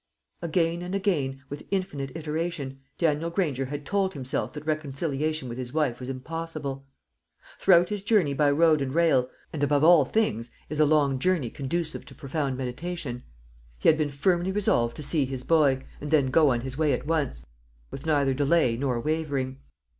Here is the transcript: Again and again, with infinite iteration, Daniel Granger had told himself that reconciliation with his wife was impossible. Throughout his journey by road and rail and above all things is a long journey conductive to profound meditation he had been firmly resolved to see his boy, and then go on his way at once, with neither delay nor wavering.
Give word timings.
Again 0.41 0.81
and 0.81 0.95
again, 0.95 1.43
with 1.47 1.67
infinite 1.69 2.11
iteration, 2.15 2.79
Daniel 2.97 3.29
Granger 3.29 3.65
had 3.67 3.85
told 3.85 4.15
himself 4.15 4.51
that 4.53 4.65
reconciliation 4.65 5.47
with 5.47 5.59
his 5.59 5.73
wife 5.73 5.99
was 5.99 6.09
impossible. 6.09 6.87
Throughout 7.59 7.89
his 7.89 8.01
journey 8.01 8.33
by 8.33 8.49
road 8.49 8.81
and 8.81 8.95
rail 8.95 9.29
and 9.53 9.61
above 9.61 9.83
all 9.83 10.03
things 10.05 10.49
is 10.71 10.79
a 10.79 10.85
long 10.85 11.19
journey 11.19 11.51
conductive 11.51 12.03
to 12.05 12.15
profound 12.15 12.57
meditation 12.57 13.21
he 13.77 13.89
had 13.89 13.97
been 13.99 14.09
firmly 14.09 14.51
resolved 14.51 14.95
to 14.95 15.03
see 15.03 15.23
his 15.25 15.43
boy, 15.43 15.85
and 16.01 16.09
then 16.09 16.31
go 16.31 16.49
on 16.49 16.61
his 16.61 16.79
way 16.79 16.93
at 16.93 17.05
once, 17.05 17.45
with 17.91 18.07
neither 18.07 18.33
delay 18.33 18.75
nor 18.77 18.99
wavering. 18.99 19.59